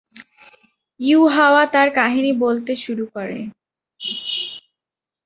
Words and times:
ইউহাওয়া 0.99 1.63
তার 1.73 1.89
কাহিনী 1.95 2.31
বলতে 2.43 2.73
শুরু 2.75 3.05
করে। 3.15 3.39